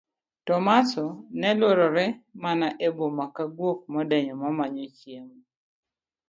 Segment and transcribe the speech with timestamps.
[0.47, 1.05] Tomaso
[1.39, 2.05] ne luorore
[2.43, 5.37] mana e boma ka guok modenyo mamanyo chiemo.